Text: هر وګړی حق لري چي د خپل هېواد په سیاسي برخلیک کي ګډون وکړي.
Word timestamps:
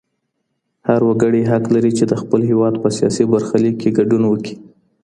هر 0.87 1.01
وګړی 1.09 1.41
حق 1.51 1.63
لري 1.75 1.91
چي 1.97 2.03
د 2.07 2.13
خپل 2.21 2.41
هېواد 2.49 2.75
په 2.83 2.89
سیاسي 2.97 3.23
برخلیک 3.33 3.75
کي 3.81 3.89
ګډون 3.97 4.23
وکړي. 4.27 4.55